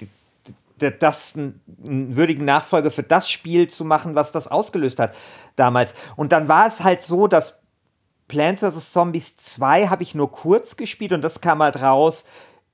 [0.79, 5.15] das einen, würdigen Nachfolger für das Spiel zu machen, was das ausgelöst hat
[5.57, 5.95] damals.
[6.17, 7.59] Und dann war es halt so, dass
[8.29, 8.93] Plants vs.
[8.93, 12.25] Zombies 2 habe ich nur kurz gespielt und das kam halt raus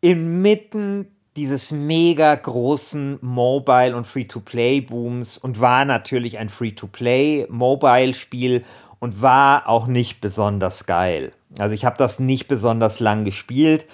[0.01, 8.65] inmitten dieses mega großen Mobile- und Free-to-Play-Booms und war natürlich ein Free-to-Play-Mobile-Spiel
[9.01, 11.33] und war auch nicht besonders geil.
[11.59, 13.87] Also ich habe das nicht besonders lang gespielt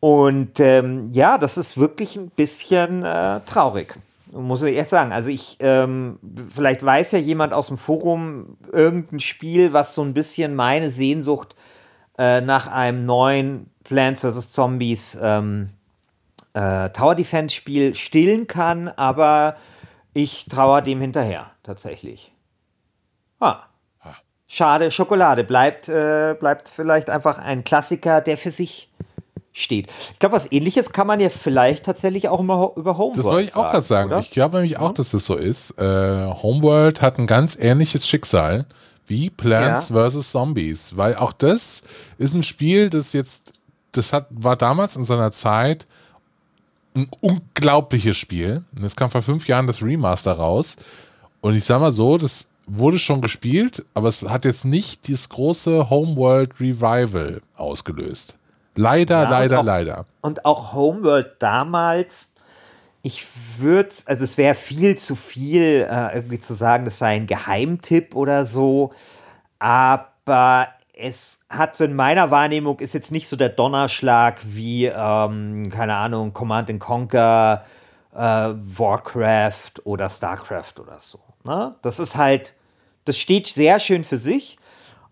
[0.00, 3.98] und ähm, ja, das ist wirklich ein bisschen äh, traurig.
[4.32, 5.12] Muss ich echt sagen.
[5.12, 6.18] Also ich, ähm,
[6.52, 11.54] vielleicht weiß ja jemand aus dem Forum irgendein Spiel, was so ein bisschen meine Sehnsucht
[12.18, 14.52] äh, nach einem neuen Plants vs.
[14.52, 15.70] Zombies ähm,
[16.54, 19.56] äh, Tower Defense Spiel stillen kann, aber
[20.12, 22.32] ich trauere dem hinterher, tatsächlich.
[23.40, 23.62] Ah.
[24.48, 28.88] Schade, Schokolade bleibt, äh, bleibt vielleicht einfach ein Klassiker, der für sich
[29.56, 29.88] steht.
[30.12, 33.48] Ich glaube, was ähnliches kann man ja vielleicht tatsächlich auch immer über Homeworld Das wollte
[33.48, 34.10] ich auch gerade sagen.
[34.10, 34.20] oder?
[34.20, 35.70] Ich glaube nämlich auch, dass das so ist.
[35.78, 38.66] Äh, Homeworld hat ein ganz ähnliches Schicksal
[39.06, 40.08] wie Plants Ja.
[40.10, 40.30] vs.
[40.32, 41.82] Zombies, weil auch das
[42.18, 43.52] ist ein Spiel, das jetzt,
[43.92, 45.86] das hat, war damals in seiner Zeit
[46.94, 48.64] ein unglaubliches Spiel.
[48.76, 50.76] Und jetzt kam vor fünf Jahren das Remaster raus.
[51.40, 55.28] Und ich sag mal so, das wurde schon gespielt, aber es hat jetzt nicht dieses
[55.28, 58.34] große Homeworld Revival ausgelöst.
[58.76, 60.06] Leider, Ja, leider, und auch- leider.
[60.22, 62.28] Und auch Homeworld damals,
[63.02, 63.26] ich
[63.58, 68.14] würde, also es wäre viel zu viel, äh, irgendwie zu sagen, das sei ein Geheimtipp
[68.16, 68.92] oder so.
[69.58, 75.70] Aber es hat so in meiner Wahrnehmung ist jetzt nicht so der Donnerschlag wie, ähm,
[75.70, 77.64] keine Ahnung, Command and Conquer,
[78.14, 81.18] äh, Warcraft oder Starcraft oder so.
[81.44, 81.74] Ne?
[81.82, 82.54] Das ist halt,
[83.04, 84.58] das steht sehr schön für sich.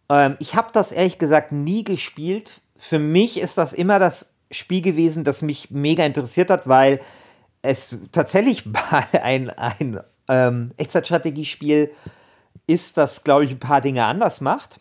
[0.09, 2.61] Ähm, ich habe das ehrlich gesagt nie gespielt.
[2.77, 7.01] Für mich ist das immer das Spiel gewesen, das mich mega interessiert hat, weil
[7.63, 11.91] es tatsächlich mal ein, ein ähm, Echtzeitstrategiespiel
[12.67, 14.81] ist, das, glaube ich, ein paar Dinge anders macht.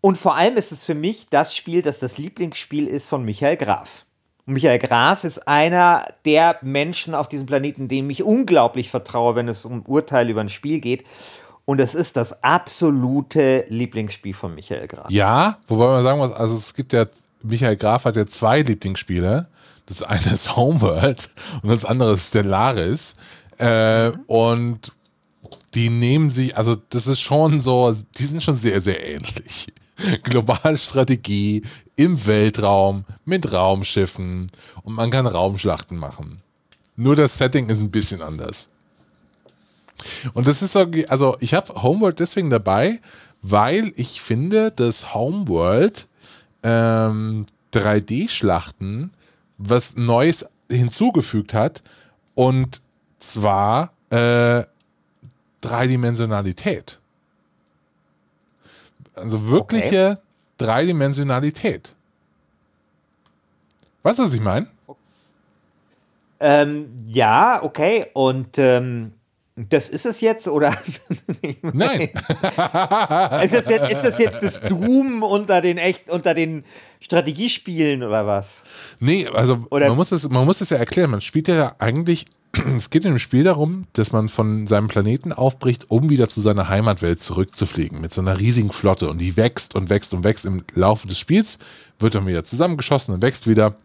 [0.00, 3.56] Und vor allem ist es für mich das Spiel, das das Lieblingsspiel ist von Michael
[3.56, 4.04] Graf.
[4.46, 9.48] Und Michael Graf ist einer der Menschen auf diesem Planeten, dem ich unglaublich vertraue, wenn
[9.48, 11.04] es um Urteile über ein Spiel geht.
[11.68, 15.10] Und es ist das absolute Lieblingsspiel von Michael Graf.
[15.10, 17.04] Ja, wobei man sagen muss, also es gibt ja,
[17.42, 19.48] Michael Graf hat ja zwei Lieblingsspiele.
[19.84, 21.28] Das eine ist Homeworld
[21.62, 23.16] und das andere ist Stellaris.
[23.58, 24.94] Äh, Und
[25.74, 29.70] die nehmen sich, also das ist schon so, die sind schon sehr, sehr ähnlich.
[30.22, 31.60] Globale Strategie
[31.96, 34.50] im Weltraum mit Raumschiffen
[34.84, 36.40] und man kann Raumschlachten machen.
[36.96, 38.70] Nur das Setting ist ein bisschen anders.
[40.34, 43.00] Und das ist so, also ich habe Homeworld deswegen dabei,
[43.42, 46.06] weil ich finde, dass Homeworld
[46.62, 49.10] ähm, 3D-Schlachten
[49.58, 51.82] was Neues hinzugefügt hat
[52.34, 52.80] und
[53.18, 54.62] zwar äh,
[55.60, 56.98] Dreidimensionalität.
[59.14, 60.20] Also wirkliche
[60.58, 61.94] Dreidimensionalität.
[64.02, 64.68] Weißt du, was ich meine?
[66.40, 68.06] Ähm, ja, okay.
[68.12, 69.12] Und ähm,
[69.68, 70.76] das ist es jetzt, oder?
[71.62, 72.00] Nein.
[73.42, 76.64] ist, das jetzt, ist das jetzt das Doom unter den echt unter den
[77.00, 78.62] Strategiespielen oder was?
[79.00, 81.10] Nee, also Oder- man, muss es, man muss es ja erklären.
[81.10, 82.26] Man spielt ja eigentlich,
[82.76, 86.40] es geht in dem Spiel darum, dass man von seinem Planeten aufbricht, um wieder zu
[86.40, 88.00] seiner Heimatwelt zurückzufliegen.
[88.00, 89.08] Mit so einer riesigen Flotte.
[89.08, 91.58] Und die wächst und wächst und wächst im Laufe des Spiels,
[91.98, 93.76] wird dann wieder zusammengeschossen und wächst wieder.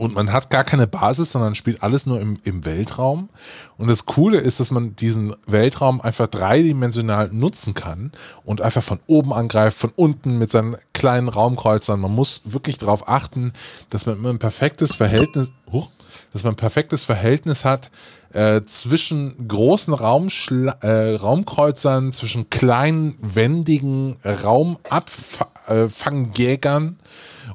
[0.00, 3.28] Und man hat gar keine Basis, sondern spielt alles nur im, im Weltraum.
[3.76, 8.10] Und das Coole ist, dass man diesen Weltraum einfach dreidimensional nutzen kann
[8.42, 12.00] und einfach von oben angreift, von unten mit seinen kleinen Raumkreuzern.
[12.00, 13.52] Man muss wirklich darauf achten,
[13.90, 15.90] dass man immer ein perfektes Verhältnis, huch,
[16.32, 17.90] dass man ein perfektes Verhältnis hat
[18.32, 26.98] äh, zwischen großen Raumschla äh, Raumkreuzern, zwischen kleinen, wendigen Raumabfangjägern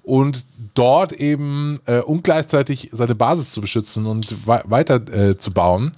[0.03, 0.45] und
[0.75, 5.91] dort eben äh, und gleichzeitig seine Basis zu beschützen und wei- weiter äh, zu bauen.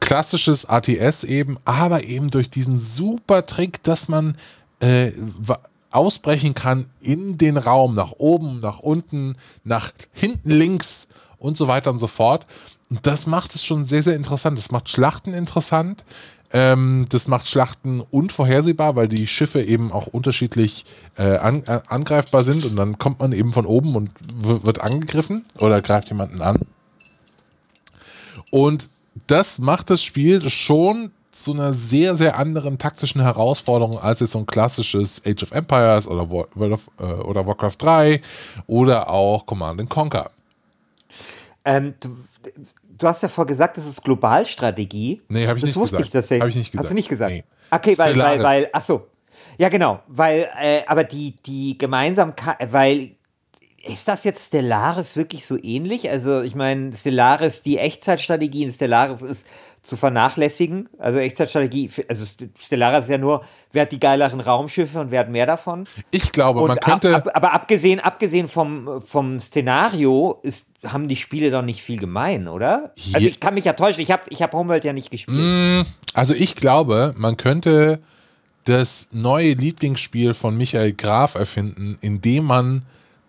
[0.00, 4.36] Klassisches ATS eben, aber eben durch diesen super Trick, dass man
[4.80, 5.12] äh,
[5.92, 11.06] ausbrechen kann in den Raum, nach oben, nach unten, nach hinten links
[11.38, 12.46] und so weiter und so fort.
[12.90, 14.58] Und das macht es schon sehr, sehr interessant.
[14.58, 16.04] Das macht Schlachten interessant.
[16.52, 20.84] Ähm, das macht Schlachten unvorhersehbar, weil die Schiffe eben auch unterschiedlich
[21.16, 25.46] äh, an, äh, angreifbar sind und dann kommt man eben von oben und wird angegriffen
[25.58, 26.60] oder greift jemanden an.
[28.50, 28.90] Und
[29.26, 34.38] das macht das Spiel schon zu einer sehr, sehr anderen taktischen Herausforderung als jetzt so
[34.38, 38.20] ein klassisches Age of Empires oder, World of, äh, oder Warcraft 3
[38.66, 40.30] oder auch Command and Conquer.
[41.64, 42.16] Ähm, du,
[43.02, 45.22] du hast ja vorher gesagt, das ist Globalstrategie.
[45.28, 46.06] Nee, hab ich das nicht wusste gesagt.
[46.06, 46.42] ich tatsächlich.
[46.42, 46.90] Hab ich nicht Hast gesagt.
[46.90, 47.32] du nicht gesagt?
[47.32, 47.44] Nee.
[47.70, 49.06] Okay, weil, weil, weil, ach so.
[49.58, 53.12] Ja, genau, weil, äh, aber die, die Gemeinsamkeit, weil,
[53.84, 56.08] ist das jetzt Stellaris wirklich so ähnlich?
[56.08, 59.46] Also, ich meine, Stellaris, die Echtzeitstrategie in Stellaris ist
[59.82, 60.88] zu vernachlässigen.
[60.98, 62.24] Also, Echtzeitstrategie, also
[62.60, 65.84] Stellaris ist ja nur, wer hat die geileren Raumschiffe und wer hat mehr davon?
[66.12, 67.16] Ich glaube, Und man ab, könnte.
[67.16, 72.46] ab, aber abgesehen, abgesehen vom, vom Szenario ist, haben die Spiele doch nicht viel gemein,
[72.48, 72.92] oder?
[72.96, 75.86] Also Hier- ich kann mich ja täuschen, ich habe ich hab Homeworld ja nicht gespielt.
[76.14, 78.00] Also ich glaube, man könnte
[78.64, 82.82] das neue Lieblingsspiel von Michael Graf erfinden, indem man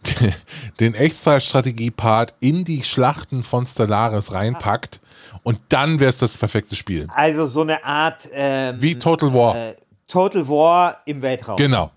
[0.79, 4.99] den Echtzeitstrategie-Part in die Schlachten von Stellaris reinpackt
[5.43, 7.07] und dann wäre es das perfekte Spiel.
[7.13, 9.55] Also so eine Art ähm, Wie Total War.
[9.55, 9.75] äh,
[10.07, 11.55] Total War im Weltraum.
[11.57, 11.91] Genau.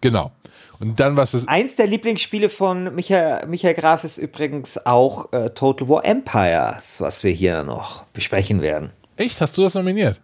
[0.00, 0.32] Genau.
[0.78, 1.46] Und dann was ist.
[1.48, 7.22] Eins der Lieblingsspiele von Michael, Michael Graf ist übrigens auch äh, Total War Empires, was
[7.22, 8.90] wir hier noch besprechen werden.
[9.16, 9.40] Echt?
[9.42, 10.20] Hast du das nominiert?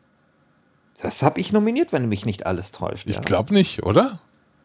[1.02, 3.07] Das habe ich nominiert, wenn mich nicht alles täuscht.
[3.07, 3.20] Ich ja.
[3.20, 4.18] glaube nicht, oder?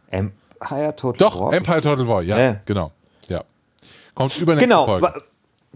[0.10, 1.54] Empire Total Doch, War.
[1.54, 2.56] Empire Total War, ja, Ja.
[2.66, 2.92] genau.
[3.28, 3.44] Ja.
[4.14, 4.86] Kommt übernächste Genau.
[4.86, 5.14] Folge.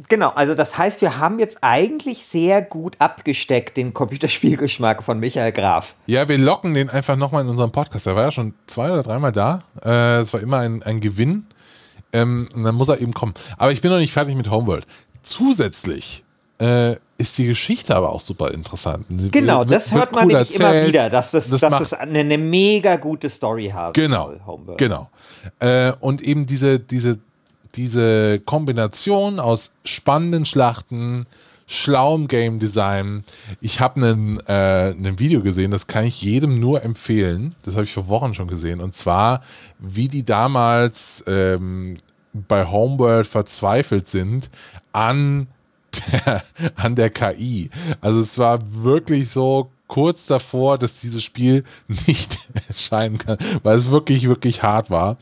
[0.10, 5.54] Genau, also das heißt, wir haben jetzt eigentlich sehr gut abgesteckt den Computerspielgeschmack von Michael
[5.54, 5.96] Graf.
[6.06, 8.06] Ja, wir locken den einfach nochmal in unserem Podcast.
[8.06, 9.64] Er war ja schon zwei oder dreimal da.
[9.84, 11.46] Äh, Es war immer ein, ein Gewinn.
[12.12, 13.34] Ähm, und dann muss er eben kommen.
[13.58, 14.86] Aber ich bin noch nicht fertig mit Homeworld.
[15.24, 16.24] Zusätzlich
[16.60, 19.06] äh, ist die Geschichte aber auch super interessant.
[19.32, 20.88] Genau, Wird- das hört man cool nämlich immer erzählt.
[20.90, 24.78] wieder, dass das, Das dass das eine, eine mega gute Story haben Genau, soll, Homeworld.
[24.78, 25.10] genau.
[25.60, 27.20] Äh, und eben diese, diese,
[27.76, 31.26] diese Kombination aus spannenden Schlachten,
[31.68, 33.24] schlauem Game Design.
[33.60, 37.56] Ich habe ein äh, Video gesehen, das kann ich jedem nur empfehlen.
[37.64, 38.82] Das habe ich vor Wochen schon gesehen.
[38.82, 39.42] Und zwar,
[39.80, 41.98] wie die damals ähm,
[42.34, 44.50] bei Homeworld verzweifelt sind
[44.92, 45.48] an
[46.12, 46.44] der,
[46.76, 47.70] an der KI.
[48.02, 51.64] Also es war wirklich so kurz davor, dass dieses Spiel
[52.08, 55.18] nicht erscheinen kann, weil es wirklich, wirklich hart war.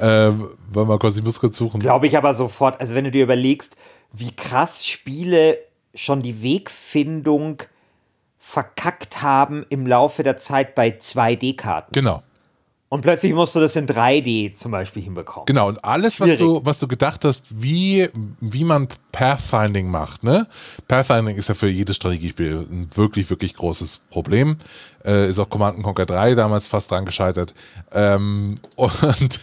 [0.00, 1.80] Ähm, warte mal kurz, ich muss kurz suchen.
[1.80, 3.76] Glaube ich aber sofort, also wenn du dir überlegst,
[4.12, 5.58] wie krass Spiele
[5.94, 7.62] schon die Wegfindung
[8.38, 11.92] verkackt haben im Laufe der Zeit bei 2D-Karten.
[11.92, 12.22] Genau.
[12.90, 15.44] Und plötzlich musst du das in 3D zum Beispiel hinbekommen.
[15.44, 16.40] Genau, und alles, was Schwierig.
[16.40, 18.08] du, was du gedacht hast, wie,
[18.40, 20.46] wie man Pathfinding macht, ne?
[20.88, 24.56] Pathfinding ist ja für jedes Strategiespiel ein wirklich, wirklich großes Problem.
[25.04, 27.54] Äh, ist auch Command Conquer 3 damals fast dran gescheitert.
[27.92, 29.40] Ähm, und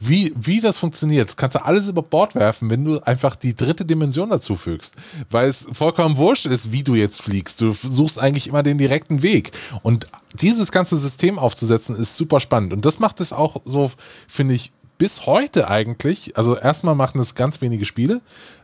[0.00, 3.54] wie, wie das funktioniert, das kannst du alles über Bord werfen, wenn du einfach die
[3.54, 4.96] dritte Dimension dazu fügst.
[5.30, 7.60] Weil es vollkommen wurscht ist, wie du jetzt fliegst.
[7.60, 9.52] Du suchst eigentlich immer den direkten Weg.
[9.82, 12.72] Und dieses ganze System aufzusetzen, ist super spannend.
[12.72, 13.90] Und das macht es auch so,
[14.26, 18.20] finde ich, bis heute eigentlich, also erstmal machen es ganz wenige Spiele,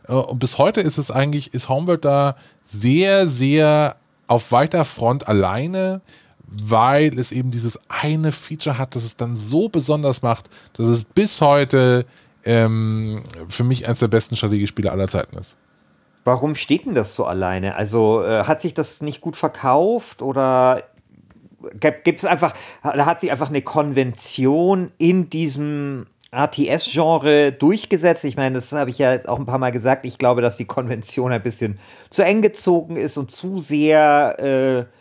[0.07, 3.97] äh, und bis heute ist es eigentlich, ist Homeworld da sehr, sehr
[4.29, 6.01] auf weiter Front alleine,
[6.45, 11.03] weil es eben dieses eine Feature hat, das es dann so besonders macht, dass es
[11.03, 12.05] bis heute
[12.45, 15.57] ähm, für mich eines der besten Strategiespiele aller Zeiten ist.
[16.23, 17.75] Warum steht denn das so alleine?
[17.75, 20.83] Also äh, hat sich das nicht gut verkauft oder
[21.79, 28.23] gibt es einfach, da hat sich einfach eine Konvention in diesem RTS-Genre durchgesetzt.
[28.23, 30.05] Ich meine, das habe ich ja auch ein paar Mal gesagt.
[30.05, 34.93] Ich glaube, dass die Konvention ein bisschen zu eng gezogen ist und zu sehr äh,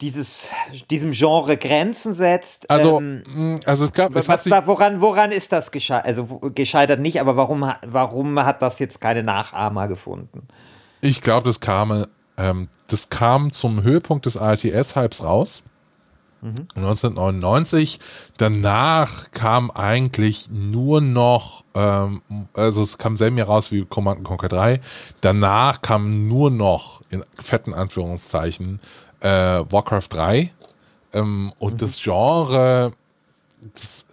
[0.00, 0.48] dieses,
[0.90, 2.68] diesem Genre Grenzen setzt.
[2.70, 6.06] Also, Ähm, mh, also es gab, es was hat woran, woran ist das gescheitert?
[6.06, 10.48] Also wo- gescheitert nicht, aber warum, warum hat das jetzt keine Nachahmer gefunden?
[11.00, 12.06] ich glaube, das kam,
[12.38, 15.62] ähm, das kam zum Höhepunkt des RTS-Hypes raus.
[16.44, 18.00] 1999.
[18.36, 24.48] Danach kam eigentlich nur noch, ähm, also es kam selben Jahr raus wie Command Conquer
[24.48, 24.80] 3.
[25.20, 28.80] Danach kam nur noch, in fetten Anführungszeichen,
[29.20, 30.52] äh, Warcraft 3.
[31.12, 32.92] Ähm, und das Genre,
[33.72, 34.06] es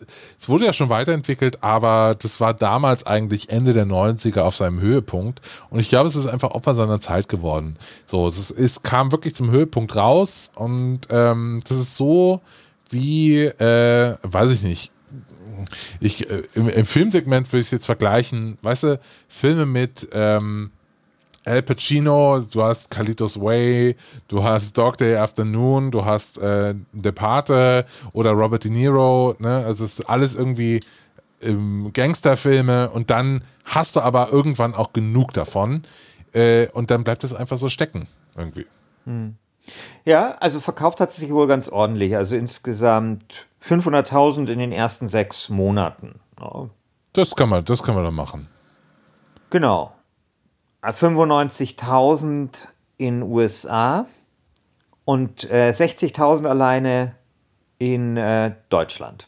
[0.47, 5.41] wurde ja schon weiterentwickelt, aber das war damals eigentlich Ende der 90er auf seinem Höhepunkt.
[5.69, 7.75] Und ich glaube, es ist einfach Opfer seiner Zeit geworden.
[8.05, 12.41] So, es, ist, es kam wirklich zum Höhepunkt raus und ähm, das ist so
[12.89, 14.91] wie, äh, weiß ich nicht.
[15.99, 20.71] Ich, äh, im, Im Filmsegment würde ich es jetzt vergleichen, weißt du, Filme mit ähm,
[21.43, 23.95] Al Pacino, du hast Kalitos Way,
[24.27, 29.63] du hast Dog Day Afternoon, du hast äh, De Pate oder Robert De Niro, ne?
[29.65, 30.81] Also es ist alles irgendwie
[31.41, 35.81] ähm, Gangsterfilme und dann hast du aber irgendwann auch genug davon
[36.33, 38.67] äh, und dann bleibt es einfach so stecken irgendwie.
[40.05, 42.15] Ja, also verkauft hat es sich wohl ganz ordentlich.
[42.15, 46.19] Also insgesamt 500.000 in den ersten sechs Monaten.
[46.39, 46.69] Ja,
[47.13, 48.47] Das kann man, das kann man dann machen.
[49.49, 49.93] genau.
[50.89, 52.67] 95.000
[52.97, 54.05] in USA
[55.05, 57.15] und äh, 60.000 alleine
[57.77, 59.25] in äh, Deutschland.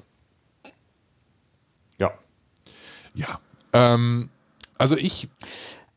[2.00, 2.12] Ja.
[3.14, 3.40] Ja.
[3.74, 4.30] Ähm,
[4.78, 5.30] also ich,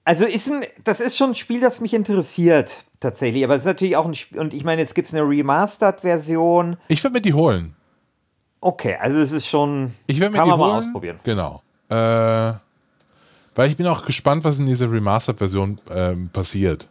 [0.04, 3.42] Also ist ein, das ist schon ein Spiel, das mich interessiert, tatsächlich.
[3.44, 6.76] Aber es ist natürlich auch ein Spiel, und ich meine, jetzt gibt es eine Remastered-Version.
[6.88, 7.74] ich würde mir die holen.
[8.60, 9.94] Okay, also es ist schon.
[10.06, 10.60] Ich werde mir die holen.
[10.60, 11.20] mal ausprobieren.
[11.24, 11.62] Genau.
[11.88, 12.54] Äh,
[13.56, 16.86] weil ich bin auch gespannt, was in dieser Remastered-Version ähm, passiert.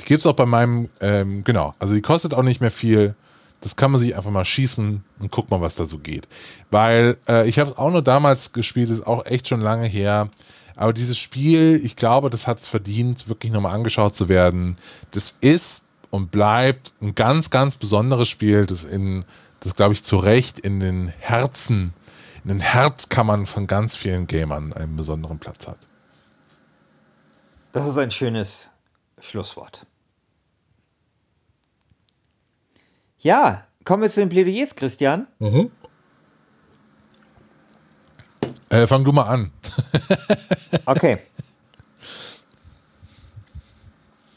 [0.00, 3.14] Die gibt es auch bei meinem, ähm, genau, also die kostet auch nicht mehr viel.
[3.60, 6.28] Das kann man sich einfach mal schießen und guck mal, was da so geht.
[6.70, 10.28] Weil äh, ich habe es auch nur damals gespielt, ist auch echt schon lange her.
[10.76, 14.76] Aber dieses Spiel, ich glaube, das hat es verdient, wirklich nochmal angeschaut zu werden.
[15.12, 19.24] Das ist und bleibt ein ganz, ganz besonderes Spiel, das in
[19.60, 21.94] das glaube ich zu Recht in den Herzen,
[22.44, 25.78] in den Herzkammern von ganz vielen Gamern einen besonderen Platz hat.
[27.72, 28.70] Das ist ein schönes
[29.18, 29.86] Schlusswort.
[33.18, 35.26] Ja, kommen wir zu den Plädoyers, Christian.
[35.38, 35.70] Mhm.
[38.68, 39.50] Äh, fang du mal an.
[40.84, 41.18] okay.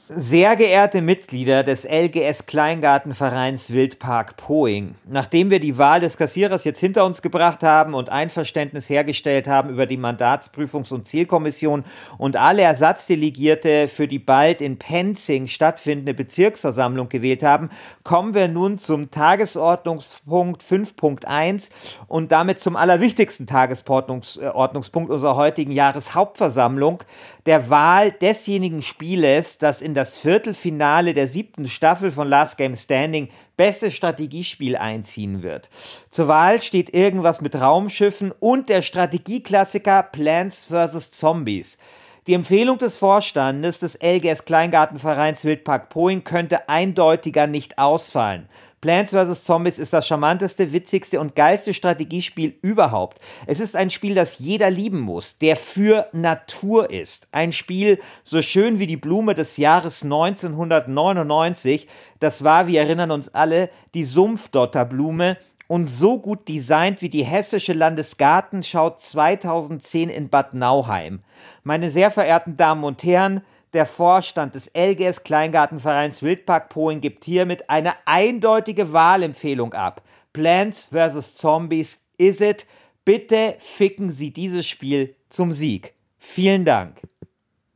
[0.10, 6.80] Sehr geehrte Mitglieder des LGS Kleingartenvereins Wildpark Poing, nachdem wir die Wahl des Kassierers jetzt
[6.80, 11.84] hinter uns gebracht haben und Einverständnis hergestellt haben über die Mandatsprüfungs- und Zielkommission
[12.18, 17.70] und alle Ersatzdelegierte für die bald in Penzing stattfindende Bezirksversammlung gewählt haben,
[18.06, 21.70] kommen wir nun zum Tagesordnungspunkt 5.1
[22.08, 27.04] und damit zum allerwichtigsten Tagesordnungspunkt unserer heutigen Jahreshauptversammlung,
[27.46, 33.30] der Wahl desjenigen Spieles, das in das Viertelfinale der siebten Staffel von Last Game Standing
[33.58, 35.72] beste Strategiespiel einziehen wird.
[36.12, 41.10] Zur Wahl steht irgendwas mit Raumschiffen und der Strategieklassiker Plants vs.
[41.12, 41.80] Zombies.
[42.28, 48.50] Die Empfehlung des Vorstandes des LGS Kleingartenvereins Wildpark Poing könnte eindeutiger nicht ausfallen.
[48.82, 49.46] Plants vs.
[49.46, 53.20] Zombies ist das charmanteste, witzigste und geilste Strategiespiel überhaupt.
[53.46, 57.30] Es ist ein Spiel, das jeder lieben muss, der für Natur ist.
[57.32, 61.88] Ein Spiel so schön wie die Blume des Jahres 1999.
[62.20, 65.38] Das war, wir erinnern uns alle, die Sumpfdotterblume
[65.68, 71.22] und so gut designt wie die Hessische Landesgartenschau 2010 in Bad Nauheim.
[71.64, 73.42] Meine sehr verehrten Damen und Herren,
[73.74, 80.02] der Vorstand des LGS Kleingartenvereins Wildpark Poing gibt hiermit eine eindeutige Wahlempfehlung ab.
[80.32, 81.36] Plants vs.
[81.36, 82.66] Zombies is it.
[83.04, 85.94] Bitte ficken Sie dieses Spiel zum Sieg.
[86.18, 87.02] Vielen Dank.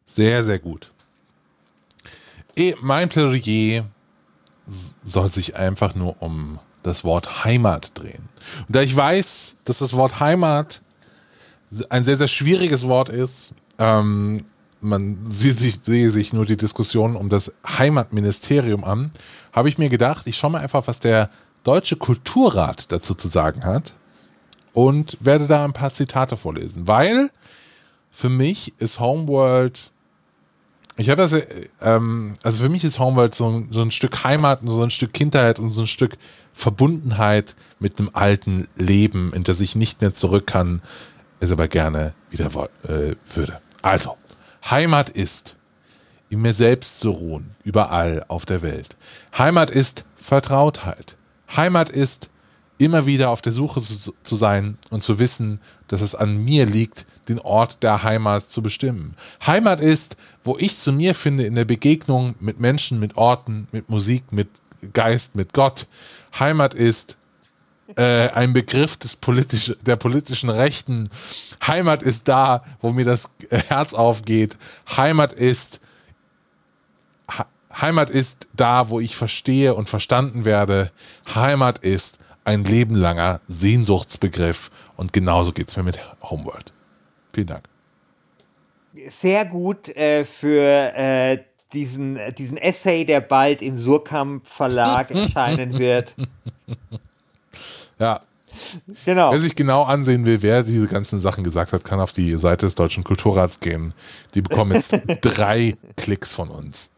[0.05, 0.91] Sehr, sehr gut.
[2.81, 3.85] Mein Plädoyer
[4.65, 8.29] soll sich einfach nur um das Wort Heimat drehen.
[8.67, 10.81] Und da ich weiß, dass das Wort Heimat
[11.89, 14.45] ein sehr, sehr schwieriges Wort ist, ähm,
[14.81, 19.11] man sieht sich, sehe sich nur die Diskussion um das Heimatministerium an,
[19.53, 21.29] habe ich mir gedacht, ich schaue mal einfach, was der
[21.63, 23.93] Deutsche Kulturrat dazu zu sagen hat
[24.73, 27.29] und werde da ein paar Zitate vorlesen, weil
[28.11, 29.91] für mich ist Homeworld,
[31.01, 31.35] ich habe das,
[31.81, 35.59] ähm, also für mich ist Homeworld so, so ein Stück Heimat, so ein Stück Kindheit
[35.59, 36.17] und so ein Stück
[36.53, 40.81] Verbundenheit mit einem alten Leben, in das ich nicht mehr zurück kann,
[41.39, 42.47] es aber gerne wieder
[42.83, 43.61] äh, würde.
[43.81, 44.15] Also,
[44.69, 45.55] Heimat ist,
[46.29, 48.95] in mir selbst zu ruhen, überall auf der Welt.
[49.37, 51.17] Heimat ist Vertrautheit.
[51.55, 52.29] Heimat ist,
[52.81, 57.05] immer wieder auf der Suche zu sein und zu wissen, dass es an mir liegt,
[57.27, 59.15] den Ort der Heimat zu bestimmen.
[59.45, 63.89] Heimat ist, wo ich zu mir finde in der Begegnung mit Menschen, mit Orten, mit
[63.89, 64.49] Musik, mit
[64.93, 65.85] Geist, mit Gott.
[66.39, 67.17] Heimat ist
[67.95, 71.07] äh, ein Begriff des politisch, der politischen Rechten.
[71.65, 74.57] Heimat ist da, wo mir das Herz aufgeht.
[74.97, 75.81] Heimat ist
[77.79, 80.91] Heimat ist da, wo ich verstehe und verstanden werde.
[81.33, 86.73] Heimat ist ein lebenlanger Sehnsuchtsbegriff und genauso geht es mir mit Homeworld.
[87.33, 87.63] Vielen Dank.
[89.09, 91.39] Sehr gut äh, für äh,
[91.73, 96.13] diesen, diesen Essay, der bald im Surkamp Verlag erscheinen wird.
[97.99, 98.21] Ja.
[99.05, 99.31] Genau.
[99.31, 102.65] Wer sich genau ansehen will, wer diese ganzen Sachen gesagt hat, kann auf die Seite
[102.65, 103.93] des Deutschen Kulturrats gehen.
[104.35, 106.91] Die bekommen jetzt drei Klicks von uns.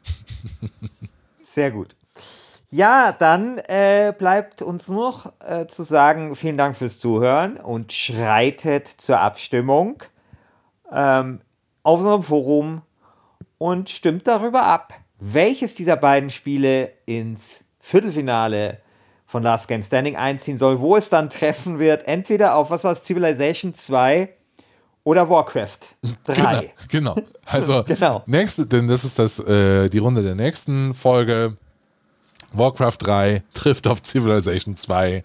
[1.43, 1.95] Sehr gut.
[2.73, 8.87] Ja, dann äh, bleibt uns noch äh, zu sagen, vielen Dank fürs Zuhören und schreitet
[8.87, 10.01] zur Abstimmung
[10.91, 11.41] ähm,
[11.83, 12.81] auf unserem Forum
[13.59, 18.79] und stimmt darüber ab, welches dieser beiden Spiele ins Viertelfinale
[19.27, 22.93] von Last Game Standing einziehen soll, wo es dann treffen wird, entweder auf, was war
[22.93, 24.29] es, Civilization 2
[25.03, 25.77] oder Warcraft
[26.23, 26.73] 3.
[26.89, 27.27] Genau, genau.
[27.45, 28.23] also genau.
[28.25, 31.57] nächste, denn das ist das, äh, die Runde der nächsten Folge.
[32.53, 35.23] Warcraft 3 trifft auf Civilization 2.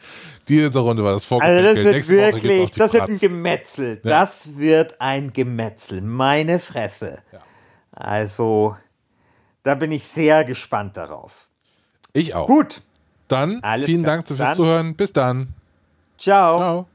[0.49, 1.67] Diese Runde war das Vorgefühl.
[1.67, 4.01] Also das wird wirklich, das wird ein Gemetzel.
[4.03, 4.21] Ja.
[4.21, 6.01] Das wird ein Gemetzel.
[6.01, 7.23] Meine Fresse.
[7.33, 7.41] Ja.
[7.93, 8.77] Also,
[9.63, 11.49] da bin ich sehr gespannt darauf.
[12.13, 12.47] Ich auch.
[12.47, 12.83] Gut.
[13.29, 14.17] Dann Alles vielen klar.
[14.17, 14.55] Dank fürs dann.
[14.55, 14.97] Zuhören.
[14.97, 15.49] Bis dann.
[16.17, 16.59] Ciao.
[16.59, 16.89] Ciao.